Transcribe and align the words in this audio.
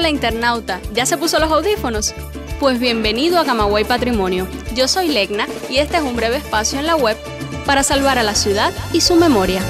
Hola 0.00 0.08
internauta, 0.08 0.80
¿ya 0.94 1.04
se 1.04 1.18
puso 1.18 1.38
los 1.38 1.52
audífonos? 1.52 2.14
Pues 2.58 2.80
bienvenido 2.80 3.38
a 3.38 3.44
Camagüey 3.44 3.84
Patrimonio. 3.84 4.48
Yo 4.74 4.88
soy 4.88 5.08
Legna 5.08 5.46
y 5.68 5.76
este 5.76 5.98
es 5.98 6.02
un 6.02 6.16
breve 6.16 6.36
espacio 6.36 6.78
en 6.78 6.86
la 6.86 6.96
web 6.96 7.18
para 7.66 7.82
salvar 7.82 8.16
a 8.16 8.22
la 8.22 8.34
ciudad 8.34 8.72
y 8.94 9.02
su 9.02 9.16
memoria. 9.16 9.60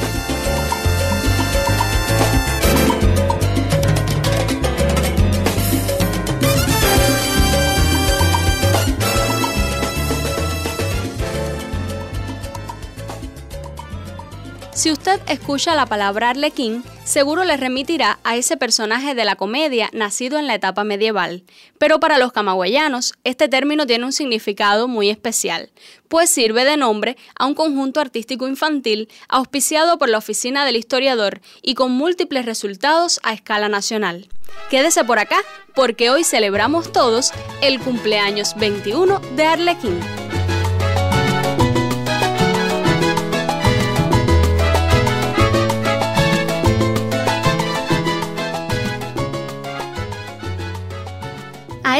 Si 14.73 14.93
usted 14.93 15.21
escucha 15.27 15.75
la 15.75 15.87
palabra 15.87 16.31
arlequín, 16.31 16.85
seguro 17.11 17.45
le 17.45 17.57
remitirá 17.57 18.21
a 18.23 18.37
ese 18.37 18.57
personaje 18.57 19.17
de 19.17 19.25
la 19.25 19.35
comedia 19.35 19.91
nacido 19.93 20.39
en 20.39 20.47
la 20.47 20.55
etapa 20.55 20.85
medieval. 20.85 21.43
Pero 21.77 21.99
para 21.99 22.19
los 22.19 22.31
camagüeyanos, 22.31 23.15
este 23.25 23.49
término 23.49 23.85
tiene 23.85 24.05
un 24.05 24.13
significado 24.13 24.87
muy 24.87 25.11
especial, 25.11 25.71
pues 26.07 26.31
sirve 26.31 26.65
de 26.65 26.77
nombre 26.77 27.17
a 27.37 27.47
un 27.47 27.55
conjunto 27.55 28.01
artístico 28.01 28.47
infantil 28.47 29.09
auspiciado 29.29 29.99
por 29.99 30.09
la 30.09 30.19
Oficina 30.19 30.65
del 30.65 30.77
Historiador 30.77 31.41
y 31.63 31.75
con 31.75 31.91
múltiples 31.91 32.47
resultados 32.47 33.19
a 33.25 33.33
escala 33.33 33.69
nacional. 33.69 34.29
Quédese 34.71 35.05
por 35.05 35.19
acá, 35.19 35.39
porque 35.75 36.11
hoy 36.11 36.23
celebramos 36.23 36.93
todos 36.93 37.33
el 37.61 37.81
cumpleaños 37.81 38.55
21 38.57 39.21
de 39.35 39.45
Arlequín. 39.45 40.20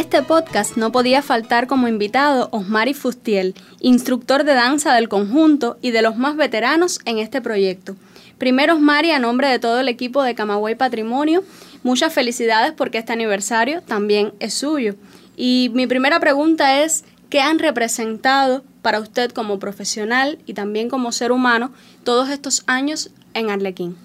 Este 0.01 0.23
podcast 0.23 0.79
no 0.79 0.93
podía 0.93 1.21
faltar 1.21 1.67
como 1.67 1.87
invitado 1.87 2.49
Osmari 2.53 2.95
Fustiel, 2.95 3.55
instructor 3.81 4.45
de 4.45 4.55
danza 4.55 4.95
del 4.95 5.11
conjunto 5.11 5.77
y 5.83 5.91
de 5.91 6.01
los 6.01 6.17
más 6.17 6.37
veteranos 6.37 7.01
en 7.05 7.19
este 7.19 7.43
proyecto. 7.43 7.97
Primero 8.39 8.77
Osmari, 8.77 9.11
a 9.11 9.19
nombre 9.19 9.49
de 9.49 9.59
todo 9.59 9.79
el 9.79 9.89
equipo 9.89 10.23
de 10.23 10.35
Camagüey 10.35 10.75
Patrimonio, 10.75 11.45
muchas 11.83 12.15
felicidades 12.15 12.73
porque 12.73 12.97
este 12.97 13.13
aniversario 13.13 13.83
también 13.83 14.33
es 14.41 14.55
suyo. 14.55 14.95
Y 15.37 15.71
mi 15.75 15.87
primera 15.87 16.19
pregunta 16.19 16.83
es, 16.83 17.05
¿qué 17.29 17.43
han 17.43 17.59
representado 17.59 18.65
para 18.81 19.01
usted 19.01 19.31
como 19.33 19.59
profesional 19.59 20.39
y 20.47 20.55
también 20.55 20.89
como 20.89 21.13
ser 21.13 21.31
humano 21.31 21.73
todos 22.05 22.31
estos 22.31 22.65
años 22.67 23.11
en 23.35 23.51
Arlequín? 23.51 23.97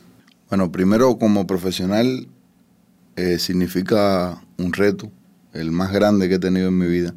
Bueno, 0.49 0.73
primero 0.73 1.17
como 1.17 1.47
profesional 1.47 2.27
eh, 3.15 3.39
significa 3.39 4.41
un 4.57 4.73
reto, 4.73 5.09
el 5.56 5.72
más 5.72 5.92
grande 5.92 6.30
que 6.30 6.36
he 6.36 6.39
tenido 6.39 6.67
en 6.67 6.78
mi 6.78 6.88
vida, 6.88 7.14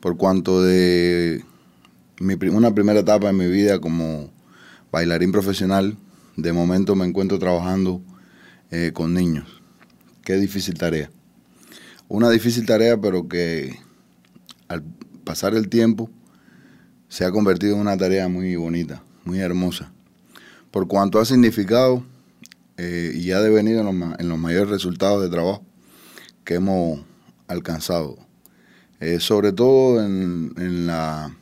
por 0.00 0.16
cuanto 0.16 0.62
de 0.62 1.44
una 2.20 2.74
primera 2.74 3.00
etapa 3.00 3.28
en 3.28 3.36
mi 3.36 3.48
vida 3.48 3.80
como 3.80 4.30
bailarín 4.92 5.32
profesional, 5.32 5.96
de 6.36 6.52
momento 6.52 6.94
me 6.94 7.04
encuentro 7.04 7.38
trabajando 7.38 8.00
eh, 8.70 8.92
con 8.94 9.14
niños. 9.14 9.62
Qué 10.22 10.36
difícil 10.36 10.74
tarea. 10.74 11.10
Una 12.08 12.30
difícil 12.30 12.66
tarea, 12.66 12.96
pero 13.00 13.28
que 13.28 13.78
al 14.68 14.82
pasar 15.24 15.54
el 15.54 15.68
tiempo 15.68 16.10
se 17.08 17.24
ha 17.24 17.30
convertido 17.30 17.74
en 17.74 17.80
una 17.80 17.96
tarea 17.96 18.28
muy 18.28 18.54
bonita, 18.56 19.02
muy 19.24 19.40
hermosa, 19.40 19.92
por 20.70 20.86
cuanto 20.86 21.18
ha 21.18 21.24
significado 21.24 22.04
eh, 22.76 23.12
y 23.14 23.32
ha 23.32 23.40
devenido 23.40 23.80
en 24.18 24.28
los 24.28 24.38
mayores 24.38 24.70
resultados 24.70 25.22
de 25.22 25.30
trabajo 25.30 25.64
que 26.44 26.54
hemos 26.54 27.00
alcanzado, 27.48 28.18
eh, 29.00 29.20
sobre 29.20 29.52
todo 29.52 30.04
en, 30.04 30.86
la 30.86 31.34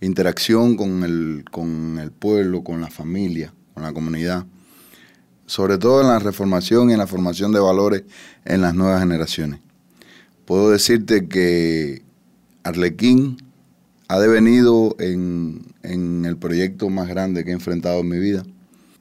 interacción 0.00 0.76
con 0.76 1.02
el, 1.04 1.44
con 1.50 1.98
el 1.98 2.10
pueblo, 2.10 2.62
con 2.62 2.80
la 2.80 2.90
familia, 2.90 3.52
con 3.74 3.82
la 3.82 3.92
comunidad, 3.92 4.46
sobre 5.46 5.78
todo 5.78 6.00
en 6.00 6.08
la 6.08 6.18
reformación 6.18 6.90
y 6.90 6.92
en 6.92 6.98
la 6.98 7.06
formación 7.06 7.52
de 7.52 7.60
valores 7.60 8.04
en 8.44 8.60
las 8.60 8.74
nuevas 8.74 9.00
generaciones. 9.00 9.60
Puedo 10.44 10.70
decirte 10.70 11.28
que 11.28 12.02
Arlequín 12.62 13.38
ha 14.08 14.18
devenido 14.18 14.96
en, 14.98 15.62
en 15.82 16.24
el 16.24 16.36
proyecto 16.36 16.88
más 16.88 17.08
grande 17.08 17.44
que 17.44 17.50
he 17.50 17.54
enfrentado 17.54 18.00
en 18.00 18.08
mi 18.08 18.18
vida, 18.18 18.44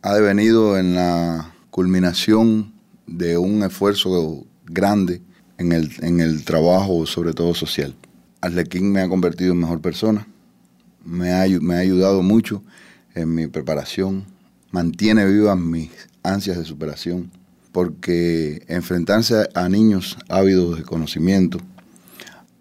ha 0.01 0.13
devenido 0.13 0.77
en 0.77 0.95
la 0.95 1.53
culminación 1.71 2.73
de 3.07 3.37
un 3.37 3.63
esfuerzo 3.63 4.45
grande 4.65 5.21
en 5.59 5.73
el, 5.73 5.91
en 6.01 6.21
el 6.21 6.43
trabajo, 6.45 7.05
sobre 7.05 7.33
todo 7.33 7.53
social. 7.53 7.93
Arlequín 8.41 8.91
me 8.91 9.01
ha 9.01 9.09
convertido 9.09 9.51
en 9.51 9.59
mejor 9.59 9.81
persona, 9.81 10.25
me 11.05 11.33
ha, 11.33 11.45
me 11.59 11.75
ha 11.75 11.79
ayudado 11.79 12.23
mucho 12.23 12.63
en 13.13 13.35
mi 13.35 13.47
preparación, 13.47 14.23
mantiene 14.71 15.25
vivas 15.25 15.59
mis 15.59 15.91
ansias 16.23 16.57
de 16.57 16.63
superación, 16.63 17.29
porque 17.73 18.63
enfrentarse 18.67 19.49
a 19.53 19.67
niños 19.67 20.17
ávidos 20.29 20.77
de 20.77 20.83
conocimiento, 20.83 21.59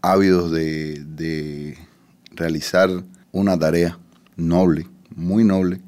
ávidos 0.02 0.50
de, 0.50 1.04
de 1.04 1.78
realizar 2.32 2.90
una 3.30 3.56
tarea 3.58 3.98
noble, 4.36 4.88
muy 5.14 5.44
noble, 5.44 5.80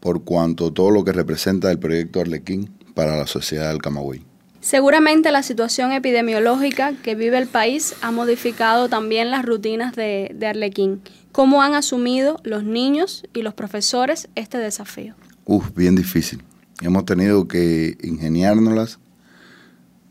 por 0.00 0.24
cuanto 0.24 0.72
todo 0.72 0.90
lo 0.90 1.02
que 1.04 1.12
representa 1.12 1.70
el 1.70 1.78
proyecto 1.78 2.20
Arlequín 2.20 2.70
para 2.94 3.16
la 3.16 3.26
sociedad 3.26 3.70
del 3.70 3.80
Camagüey. 3.80 4.31
Seguramente 4.62 5.32
la 5.32 5.42
situación 5.42 5.90
epidemiológica 5.90 6.92
que 7.02 7.16
vive 7.16 7.36
el 7.36 7.48
país 7.48 7.96
ha 8.00 8.12
modificado 8.12 8.88
también 8.88 9.32
las 9.32 9.44
rutinas 9.44 9.96
de, 9.96 10.36
Arlequín. 10.46 11.02
¿Cómo 11.32 11.62
han 11.62 11.74
asumido 11.74 12.38
los 12.44 12.62
niños 12.62 13.24
y 13.34 13.42
los 13.42 13.54
profesores 13.54 14.28
este 14.36 14.58
desafío? 14.58 15.16
Uf, 15.46 15.74
bien 15.74 15.96
difícil. 15.96 16.44
Hemos 16.80 17.04
tenido 17.06 17.48
que 17.48 17.98
ingeniárnoslas 18.04 19.00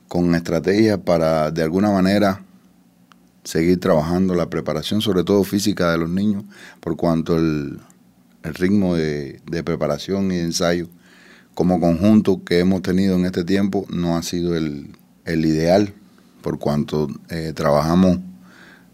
con 0.09 0.35
estrategias 0.35 0.97
para 0.97 1.49
de 1.51 1.63
alguna 1.63 1.89
manera 1.89 2.43
seguir 3.45 3.79
trabajando 3.79 4.35
la 4.35 4.49
preparación, 4.49 5.01
sobre 5.01 5.23
todo 5.23 5.45
física 5.45 5.93
de 5.93 5.97
los 5.97 6.09
niños, 6.09 6.43
por 6.81 6.97
cuanto 6.97 7.37
el, 7.37 7.79
ritmo 8.43 8.95
de, 8.95 9.39
de 9.49 9.63
preparación 9.63 10.29
y 10.33 10.35
de 10.35 10.43
ensayo 10.43 10.89
como 11.53 11.79
conjunto 11.79 12.43
que 12.43 12.59
hemos 12.59 12.81
tenido 12.81 13.15
en 13.15 13.25
este 13.25 13.43
tiempo 13.43 13.85
no 13.89 14.17
ha 14.17 14.23
sido 14.23 14.55
el, 14.55 14.95
ideal, 15.25 15.93
por 16.41 16.59
cuanto 16.59 17.07
eh, 17.29 17.53
trabajamos 17.55 18.19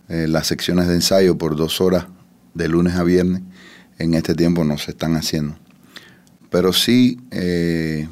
eh, 0.10 0.28
las 0.28 0.48
secciones 0.48 0.88
de 0.88 0.96
ensayo 0.96 1.38
por 1.38 1.56
dos 1.56 1.82
horas 1.82 2.06
de 2.54 2.68
lunes 2.68 2.96
a 2.96 3.04
viernes, 3.04 3.42
en 4.00 4.14
este 4.14 4.36
tiempo 4.36 4.64
no 4.64 4.78
se 4.78 4.92
están 4.92 5.16
haciendo. 5.16 5.58
Pero 6.50 6.74
sí 6.74 7.20
eh, 7.32 8.08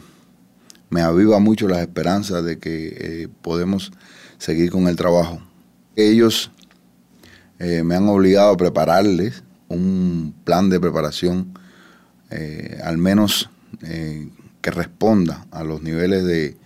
me 0.90 1.02
aviva 1.02 1.40
mucho 1.40 1.68
las 1.68 1.80
esperanzas 1.80 2.44
de 2.44 2.58
que 2.60 3.30
podemos 3.42 3.92
seguir 4.38 4.72
con 4.72 4.88
el 4.88 4.96
trabajo. 4.96 5.40
Ellos 5.96 6.52
me 7.58 7.96
han 7.96 8.10
obligado 8.10 8.52
a 8.52 8.58
prepararles 8.58 9.44
un 9.70 10.36
plan 10.44 10.70
de 10.70 10.80
preparación, 10.80 11.58
al 12.84 12.98
menos 12.98 13.50
eh, 13.84 14.30
que 14.66 14.72
responda 14.72 15.46
a 15.52 15.64
los 15.64 15.84
niveles 15.84 16.26
de, 16.26 16.58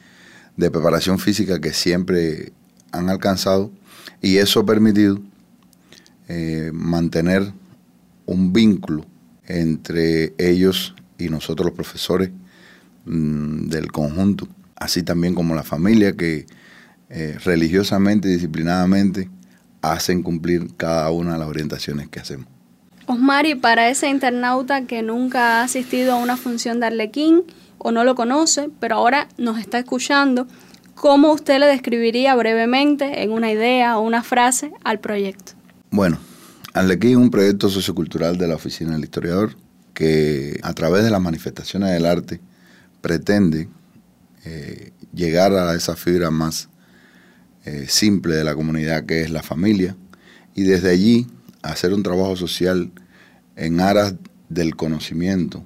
preparación 0.56 1.20
física 1.20 1.60
que 1.60 1.74
siempre 1.74 2.54
han 2.94 3.10
alcanzado 3.10 3.72
y 4.22 4.38
eso 4.38 4.62
ha 4.62 4.66
permitido 4.66 5.20
eh, 6.30 6.72
mantener 6.74 7.52
un 8.26 8.54
vínculo 8.54 9.06
entre 9.48 10.34
ellos 10.38 10.96
y 11.18 11.28
nosotros 11.28 11.66
los 11.66 11.76
profesores 11.76 12.30
mm, 13.04 13.68
del 13.68 13.92
conjunto, 13.92 14.48
así 14.78 15.04
también 15.04 15.36
como 15.36 15.54
la 15.54 15.64
familia 15.64 16.16
que 16.16 16.46
eh, 17.10 17.38
religiosamente 17.44 18.30
y 18.30 18.32
disciplinadamente 18.32 19.30
hacen 19.82 20.24
cumplir 20.24 20.74
cada 20.78 21.12
una 21.12 21.34
de 21.34 21.40
las 21.40 21.50
orientaciones 21.50 22.08
que 22.08 22.22
hacemos. 22.22 22.48
Osmari, 23.08 23.56
para 23.56 23.90
ese 23.90 24.08
internauta 24.08 24.86
que 24.86 25.02
nunca 25.02 25.60
ha 25.60 25.64
asistido 25.64 26.14
a 26.14 26.16
una 26.16 26.38
función 26.38 26.80
de 26.80 26.86
Arlequín 26.86 27.44
o 27.80 27.92
no 27.92 28.04
lo 28.04 28.16
conoce, 28.16 28.70
pero 28.80 28.96
ahora 28.96 29.28
nos 29.38 29.60
está 29.60 29.80
escuchando, 29.80 30.48
¿cómo 30.96 31.32
usted 31.34 31.60
le 31.60 31.66
describiría 31.66 32.36
brevemente, 32.36 33.24
en 33.24 33.32
una 33.32 33.52
idea 33.52 33.98
o 33.98 34.02
una 34.02 34.24
frase, 34.24 34.72
al 34.84 35.00
proyecto? 35.00 35.54
Bueno, 35.92 36.20
Arlequín 36.74 37.12
es 37.12 37.18
un 37.18 37.32
proyecto 37.32 37.70
sociocultural 37.70 38.38
de 38.38 38.48
la 38.48 38.56
Oficina 38.56 38.92
del 38.92 39.04
Historiador 39.04 39.56
que 39.94 40.60
a 40.64 40.74
través 40.74 41.04
de 41.04 41.10
las 41.10 41.22
manifestaciones 41.22 41.92
del 41.92 42.06
arte 42.06 42.40
pretende 43.02 43.68
eh, 44.46 44.92
llegar 45.14 45.54
a 45.54 45.74
esa 45.74 45.96
fibra 45.96 46.32
más 46.32 46.70
eh, 47.66 47.86
simple 47.90 48.36
de 48.36 48.44
la 48.44 48.56
comunidad 48.56 49.06
que 49.06 49.22
es 49.22 49.30
la 49.30 49.44
familia 49.44 49.96
y 50.56 50.64
desde 50.64 50.92
allí 50.92 51.28
hacer 51.62 51.94
un 51.94 52.04
trabajo 52.04 52.36
social 52.36 52.92
en 53.56 53.82
aras 53.82 54.16
del 54.48 54.76
conocimiento, 54.76 55.64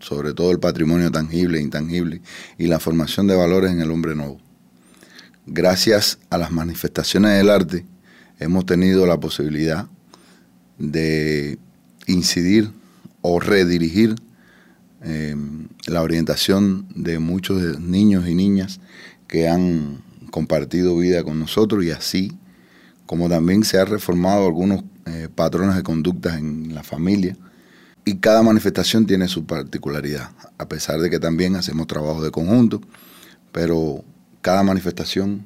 sobre 0.00 0.34
todo 0.34 0.50
el 0.50 0.58
patrimonio 0.58 1.10
tangible 1.10 1.58
e 1.58 1.62
intangible, 1.62 2.20
y 2.58 2.66
la 2.66 2.80
formación 2.80 3.26
de 3.26 3.36
valores 3.36 3.72
en 3.72 3.80
el 3.80 3.90
hombre 3.90 4.14
nuevo. 4.14 4.40
gracias 5.44 6.18
a 6.30 6.38
las 6.38 6.52
manifestaciones 6.52 7.36
del 7.36 7.50
arte, 7.50 7.84
hemos 8.38 8.64
tenido 8.64 9.06
la 9.06 9.18
posibilidad 9.18 9.86
de 10.78 11.58
incidir 12.06 12.70
o 13.22 13.40
redirigir 13.40 14.14
eh, 15.02 15.36
la 15.86 16.02
orientación 16.02 16.86
de 16.94 17.18
muchos 17.18 17.80
niños 17.80 18.28
y 18.28 18.34
niñas 18.34 18.80
que 19.26 19.48
han 19.48 20.00
compartido 20.30 20.96
vida 20.96 21.24
con 21.24 21.38
nosotros 21.38 21.84
y 21.84 21.90
así 21.90 22.32
como 23.06 23.28
también 23.28 23.64
se 23.64 23.80
han 23.80 23.88
reformado 23.88 24.46
algunos 24.46 24.84
eh, 25.06 25.28
patrones 25.34 25.76
de 25.76 25.82
conductas 25.82 26.38
en 26.38 26.74
la 26.74 26.82
familia 26.82 27.36
y 28.04 28.16
cada 28.16 28.42
manifestación 28.42 29.06
tiene 29.06 29.28
su 29.28 29.44
particularidad, 29.44 30.30
a 30.58 30.66
pesar 30.66 31.00
de 31.00 31.10
que 31.10 31.20
también 31.20 31.56
hacemos 31.56 31.86
trabajo 31.86 32.22
de 32.22 32.30
conjunto, 32.30 32.80
pero 33.52 34.04
cada 34.40 34.62
manifestación 34.62 35.44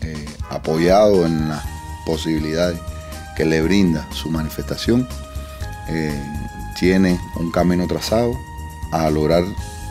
eh, 0.00 0.26
apoyado 0.48 1.26
en 1.26 1.48
las 1.48 1.64
posibilidades 2.06 2.78
que 3.36 3.44
le 3.44 3.60
brinda 3.62 4.08
su 4.12 4.30
manifestación, 4.30 5.06
eh, 5.88 6.18
tiene 6.78 7.20
un 7.36 7.50
camino 7.50 7.86
trazado 7.86 8.32
a 8.92 9.10
lograr 9.10 9.44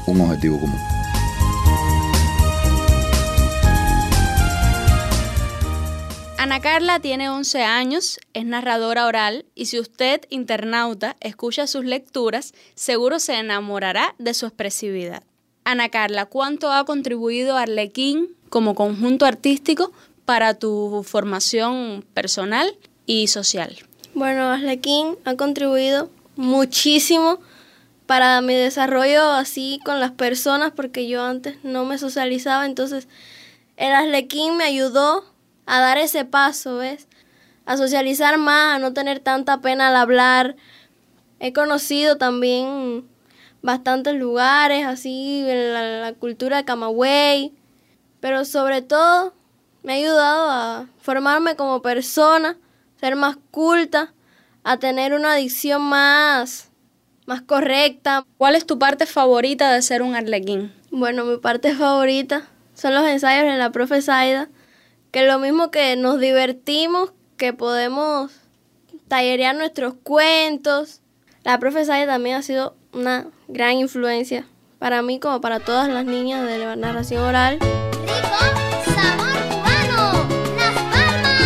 un 0.07 0.21
objetivo 0.21 0.59
común. 0.59 0.79
Ana 6.47 6.61
Carla 6.61 7.01
tiene 7.01 7.29
11 7.29 7.61
años, 7.63 8.21
es 8.33 8.45
narradora 8.45 9.05
oral 9.05 9.43
y 9.53 9.65
si 9.65 9.81
usted, 9.81 10.21
internauta, 10.29 11.17
escucha 11.19 11.67
sus 11.67 11.83
lecturas, 11.83 12.53
seguro 12.73 13.19
se 13.19 13.33
enamorará 13.33 14.15
de 14.17 14.33
su 14.33 14.45
expresividad. 14.45 15.23
Ana 15.65 15.89
Carla, 15.89 16.25
¿cuánto 16.25 16.71
ha 16.71 16.85
contribuido 16.85 17.57
Arlequín 17.57 18.29
como 18.47 18.75
conjunto 18.75 19.25
artístico 19.25 19.91
para 20.23 20.53
tu 20.53 21.03
formación 21.05 22.05
personal 22.13 22.77
y 23.05 23.27
social? 23.27 23.75
Bueno, 24.13 24.43
Arlequín 24.43 25.17
ha 25.25 25.35
contribuido 25.35 26.09
muchísimo 26.37 27.39
para 28.05 28.39
mi 28.39 28.53
desarrollo 28.53 29.31
así 29.31 29.81
con 29.83 29.99
las 29.99 30.11
personas 30.11 30.71
porque 30.71 31.09
yo 31.09 31.25
antes 31.25 31.57
no 31.63 31.83
me 31.83 31.97
socializaba, 31.97 32.65
entonces 32.65 33.09
el 33.75 33.91
Arlequín 33.91 34.55
me 34.55 34.63
ayudó 34.63 35.25
a 35.67 35.79
dar 35.79 35.99
ese 35.99 36.25
paso, 36.25 36.77
¿ves? 36.77 37.07
A 37.65 37.77
socializar 37.77 38.37
más, 38.39 38.75
a 38.75 38.79
no 38.79 38.93
tener 38.93 39.19
tanta 39.19 39.61
pena 39.61 39.89
al 39.89 39.97
hablar. 39.97 40.55
He 41.39 41.53
conocido 41.53 42.17
también 42.17 43.05
bastantes 43.61 44.15
lugares, 44.15 44.85
así, 44.85 45.45
en 45.47 46.01
la, 46.01 46.13
cultura 46.13 46.57
de 46.57 46.65
Camagüey, 46.65 47.53
pero 48.21 48.45
sobre 48.45 48.81
todo 48.81 49.33
me 49.83 49.93
ha 49.93 49.95
ayudado 49.97 50.49
a 50.49 50.87
formarme 50.99 51.55
como 51.55 51.81
persona, 51.81 52.57
ser 52.99 53.15
más 53.15 53.37
culta, 53.51 54.13
a 54.63 54.77
tener 54.77 55.13
una 55.13 55.33
adicción 55.33 55.81
más, 55.81 56.71
más 57.25 57.41
correcta. 57.41 58.25
¿Cuál 58.37 58.55
es 58.55 58.65
tu 58.65 58.79
parte 58.79 59.05
favorita 59.05 59.71
de 59.73 59.81
ser 59.81 60.01
un 60.01 60.15
arlequín? 60.15 60.73
Bueno, 60.91 61.25
mi 61.25 61.37
parte 61.37 61.75
favorita 61.75 62.47
son 62.73 62.95
los 62.95 63.05
ensayos 63.05 63.45
en 63.45 63.59
la 63.59 63.71
profe 63.71 64.01
Saida, 64.01 64.49
que 65.17 65.25
lo 65.25 65.39
mismo 65.39 65.71
que 65.71 65.95
nos 65.95 66.19
divertimos, 66.19 67.11
que 67.37 67.51
podemos 67.51 68.31
tallerear 69.07 69.55
nuestros 69.55 69.95
cuentos. 70.03 71.01
La 71.43 71.57
profesora 71.57 72.05
también 72.05 72.35
ha 72.35 72.43
sido 72.43 72.75
una 72.93 73.25
gran 73.47 73.77
influencia 73.77 74.45
para 74.77 75.01
mí 75.01 75.19
como 75.19 75.41
para 75.41 75.59
todas 75.59 75.89
las 75.89 76.05
niñas 76.05 76.47
de 76.47 76.59
la 76.59 76.75
narración 76.75 77.23
oral. 77.23 77.57
¡Rico 77.59 78.93
sabor 78.93 79.41
cubano! 79.49 80.27
¡Las 80.55 80.73
palmas! 80.91 81.37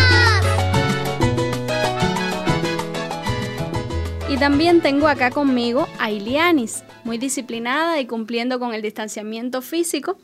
Y 4.28 4.36
también 4.36 4.82
tengo 4.82 5.08
acá 5.08 5.30
conmigo 5.30 5.88
a 5.98 6.10
Ilianis, 6.10 6.84
muy 7.04 7.16
disciplinada 7.16 7.98
y 8.00 8.06
cumpliendo 8.06 8.58
con 8.58 8.74
el 8.74 8.82
distanciamiento 8.82 9.62
físico 9.62 10.18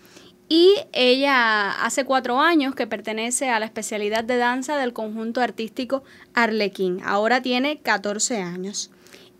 y 0.48 0.74
ella 0.92 1.70
hace 1.84 2.04
cuatro 2.04 2.40
años 2.40 2.74
que 2.74 2.86
pertenece 2.86 3.50
a 3.50 3.58
la 3.58 3.66
especialidad 3.66 4.24
de 4.24 4.38
danza 4.38 4.76
del 4.76 4.92
conjunto 4.92 5.40
artístico 5.40 6.04
Arlequín. 6.34 7.00
Ahora 7.04 7.42
tiene 7.42 7.80
14 7.80 8.40
años. 8.40 8.90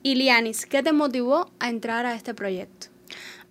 Ilianis, 0.02 0.66
¿qué 0.66 0.82
te 0.82 0.93
motivó 0.93 1.50
a 1.58 1.70
entrar 1.70 2.06
a 2.06 2.14
este 2.14 2.34
proyecto? 2.34 2.88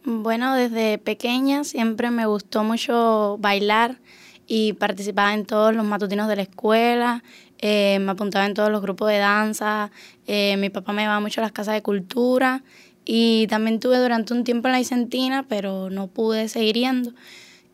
Bueno, 0.03 0.55
desde 0.55 0.99
pequeña 0.99 1.63
siempre 1.63 2.11
me 2.11 2.25
gustó 2.25 2.63
mucho 2.63 3.37
bailar 3.39 3.99
y 4.45 4.73
participaba 4.73 5.33
en 5.33 5.45
todos 5.45 5.75
los 5.75 5.83
matutinos 5.83 6.29
de 6.29 6.37
la 6.37 6.43
escuela, 6.43 7.23
eh, 7.57 7.99
me 7.99 8.11
apuntaba 8.11 8.45
en 8.45 8.53
todos 8.53 8.71
los 8.71 8.81
grupos 8.81 9.09
de 9.09 9.17
danza, 9.17 9.91
eh, 10.25 10.55
mi 10.57 10.69
papá 10.69 10.93
me 10.93 11.01
llevaba 11.01 11.19
mucho 11.19 11.41
a 11.41 11.43
las 11.43 11.51
casas 11.51 11.73
de 11.73 11.81
cultura 11.81 12.63
y 13.03 13.47
también 13.47 13.79
tuve 13.79 13.97
durante 13.97 14.33
un 14.33 14.43
tiempo 14.43 14.67
en 14.67 14.73
la 14.73 14.77
Vicentina, 14.77 15.43
pero 15.49 15.89
no 15.89 16.07
pude 16.07 16.47
seguir 16.47 16.75
yendo. 16.75 17.11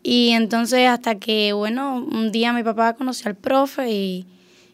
Y 0.03 0.31
entonces 0.31 0.89
hasta 0.89 1.15
que, 1.15 1.53
bueno, 1.53 1.95
un 1.95 2.31
día 2.33 2.51
mi 2.51 2.61
papá 2.61 2.94
conoció 2.94 3.29
al 3.29 3.35
profe 3.35 3.89
y 3.89 4.27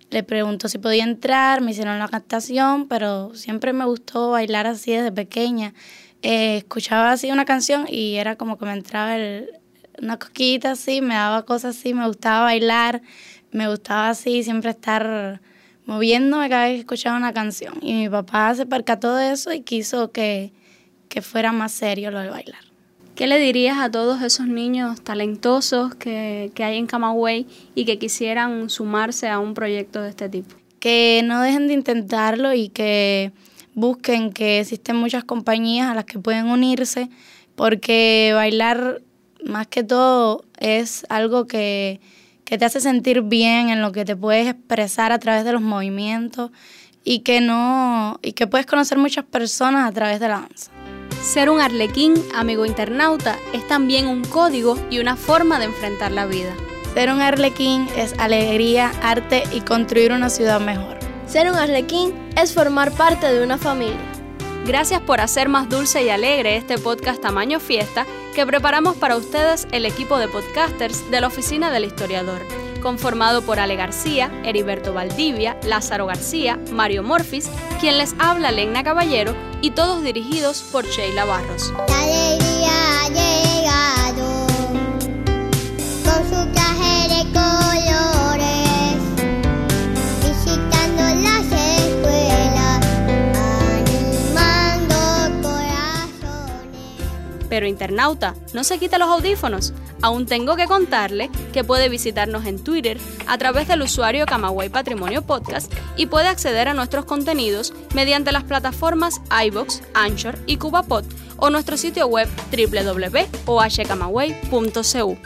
le 0.10 0.24
preguntó 0.24 0.68
si 0.68 0.80
podía 0.80 1.04
entrar, 1.04 1.62
me 1.62 1.72
hicieron 1.72 2.00
la 2.00 2.08
captación, 2.08 2.88
pero 2.88 3.36
siempre 3.36 3.72
me 3.72 3.86
gustó 3.86 4.32
bailar 4.32 4.66
así 4.66 4.92
desde 4.92 5.12
pequeña. 5.12 5.76
Eh, 6.24 6.58
escuchaba 6.58 7.12
así 7.12 7.32
una 7.32 7.46
canción 7.46 7.86
y 7.88 8.16
era 8.16 8.36
como 8.36 8.58
que 8.58 8.66
me 8.66 8.74
entraba 8.74 9.16
una 10.02 10.18
cosquita 10.18 10.72
así, 10.72 11.02
me 11.02 11.14
daba 11.14 11.46
cosas 11.46 11.78
así, 11.78 11.94
me 11.94 12.08
gustaba 12.08 12.42
bailar, 12.42 13.02
me 13.52 13.70
gustaba 13.70 14.10
así 14.10 14.44
siempre 14.44 14.72
estar 14.72 15.42
moviéndome 15.86 16.50
cada 16.50 16.66
vez 16.66 16.74
que 16.74 16.80
escuchaba 16.80 17.18
una 17.18 17.34
canción. 17.34 17.76
Y 17.82 17.94
mi 17.94 18.10
papá 18.10 18.54
se 18.56 18.66
percató 18.66 19.16
de 19.16 19.32
eso 19.32 19.54
y 19.54 19.62
quiso 19.62 20.12
que, 20.12 20.54
que 21.08 21.22
fuera 21.22 21.52
más 21.52 21.72
serio 21.72 22.10
lo 22.10 22.20
de 22.20 22.30
bailar. 22.30 22.69
¿Qué 23.20 23.28
le 23.28 23.38
dirías 23.38 23.78
a 23.80 23.92
todos 23.92 24.22
esos 24.22 24.48
niños 24.48 25.02
talentosos 25.02 25.94
que, 25.94 26.54
hay 26.58 26.78
en 26.78 26.88
Camagüey 26.88 27.48
y 27.76 27.84
que 27.84 28.00
quisieran 28.00 28.70
sumarse 28.70 29.28
a 29.28 29.40
un 29.40 29.56
proyecto 29.56 30.02
de 30.02 30.08
este 30.12 30.30
tipo? 30.30 30.56
Que 30.80 31.20
no 31.26 31.42
dejen 31.42 31.68
de 31.68 31.74
intentarlo 31.74 32.54
y 32.54 32.70
que 32.70 33.34
busquen 33.74 34.32
que 34.32 34.62
existen 34.62 34.96
muchas 34.96 35.26
compañías 35.26 35.90
a 35.90 35.96
las 35.96 36.06
que 36.06 36.18
pueden 36.18 36.46
unirse, 36.46 37.10
porque 37.58 38.32
bailar 38.34 39.02
más 39.44 39.68
que 39.68 39.84
todo 39.84 40.46
es 40.58 41.06
algo 41.10 41.46
que, 41.46 42.00
que 42.46 42.58
te 42.58 42.64
hace 42.64 42.80
sentir 42.80 43.24
bien, 43.24 43.68
en 43.68 43.82
lo 43.82 43.92
que 43.92 44.06
te 44.06 44.16
puedes 44.16 44.48
expresar 44.48 45.12
a 45.12 45.20
través 45.20 45.44
de 45.44 45.52
los 45.52 45.62
movimientos 45.62 46.52
y 47.04 47.20
que 47.20 47.42
no 47.42 48.18
y 48.22 48.32
que 48.32 48.48
puedes 48.48 48.66
conocer 48.66 48.98
muchas 48.98 49.26
personas 49.26 49.90
a 49.90 49.92
través 49.92 50.22
de 50.22 50.30
la 50.30 50.40
danza. 50.40 50.72
Ser 51.22 51.50
un 51.50 51.62
arlequín, 51.62 52.16
amigo 52.34 52.66
internauta, 52.66 53.38
es 53.54 53.68
también 53.68 54.08
un 54.08 54.24
código 54.24 54.78
y 54.90 55.00
una 55.00 55.16
forma 55.16 55.60
de 55.60 55.66
enfrentar 55.66 56.12
la 56.12 56.26
vida. 56.26 56.56
Ser 56.94 57.12
un 57.12 57.22
arlequín 57.22 57.88
es 57.96 58.14
alegría, 58.18 58.92
arte 59.02 59.44
y 59.52 59.62
construir 59.62 60.12
una 60.12 60.30
ciudad 60.30 60.60
mejor. 60.60 60.98
Ser 61.28 61.50
un 61.50 61.58
arlequín 61.58 62.14
es 62.36 62.54
formar 62.54 62.92
parte 62.92 63.32
de 63.32 63.44
una 63.44 63.58
familia. 63.58 64.00
Gracias 64.66 65.02
por 65.02 65.22
hacer 65.22 65.50
más 65.50 65.70
dulce 65.70 66.04
y 66.04 66.10
alegre 66.10 66.56
este 66.56 66.78
podcast 66.78 67.22
Tamaño 67.22 67.60
Fiesta 67.60 68.06
que 68.34 68.46
preparamos 68.46 68.96
para 68.96 69.18
ustedes 69.18 69.68
el 69.72 69.86
equipo 69.86 70.18
de 70.18 70.28
podcasters 70.28 71.10
de 71.12 71.22
la 71.22 71.28
Oficina 71.28 71.72
del 71.72 71.86
Historiador 71.86 72.42
conformado 72.80 73.42
por 73.42 73.60
Ale 73.60 73.76
García, 73.76 74.32
Heriberto 74.44 74.94
Valdivia, 74.94 75.58
Lázaro 75.64 76.06
García, 76.06 76.60
Mario 76.72 77.04
Morfis, 77.04 77.50
quien 77.80 77.98
les 77.98 78.16
habla 78.20 78.52
Lena 78.52 78.84
Caballero 78.84 79.36
y 79.62 79.72
todos 79.72 80.04
dirigidos 80.04 80.62
por 80.72 80.86
Sheila 80.86 81.26
Barros. 81.26 81.74
La 81.88 82.02
alegría 82.02 83.02
ha 83.02 83.10
llegado 83.10 84.48
con 86.04 86.30
su 86.30 86.52
traje 86.54 87.08
de 87.10 87.22
colores, 87.34 88.98
visitando 90.24 91.02
las 91.22 91.46
escuelas, 91.80 92.86
animando 94.46 94.98
corazones. 95.42 97.06
Pero 97.50 97.68
internauta, 97.68 98.36
no 98.54 98.64
se 98.64 98.80
quite 98.80 98.98
los 98.98 99.10
audífonos 99.10 99.74
Aún 100.02 100.26
tengo 100.26 100.56
que 100.56 100.66
contarle 100.66 101.30
que 101.52 101.64
puede 101.64 101.90
visitarnos 101.90 102.46
en 102.46 102.64
Twitter 102.64 102.98
a 103.28 103.38
través 103.38 103.68
del 103.68 103.82
usuario 103.82 104.26
Camagüey 104.26 104.70
Patrimonio 104.70 105.22
Podcast 105.22 105.72
y 105.98 106.06
puede 106.06 106.28
acceder 106.28 106.68
a 106.68 106.74
nuestros 106.74 107.06
contenidos 107.06 107.74
mediante 107.94 108.32
las 108.32 108.44
plataformas 108.44 109.22
iBox, 109.46 109.82
Anchor 109.94 110.38
y 110.46 110.58
CubaPod 110.58 111.06
o 111.38 111.50
nuestro 111.50 111.78
sitio 111.78 112.08
web 112.08 112.28
www.ohcamagüey.cu. 112.52 115.18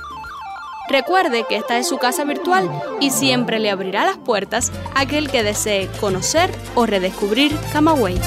Recuerde 0.89 1.45
que 1.47 1.55
esta 1.55 1.77
es 1.77 1.87
su 1.87 1.97
casa 1.97 2.25
virtual 2.25 2.69
y 2.99 3.11
siempre 3.11 3.59
le 3.59 3.71
abrirá 3.71 4.03
las 4.03 4.17
puertas 4.17 4.71
a 4.93 5.01
aquel 5.01 5.31
que 5.31 5.43
desee 5.43 5.87
conocer 5.99 6.51
o 6.75 6.85
redescubrir 6.85 7.55
Camagüey. 7.71 8.19